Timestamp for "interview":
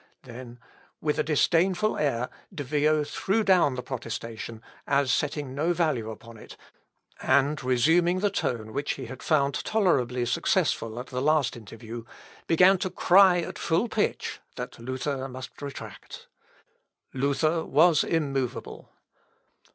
11.55-12.03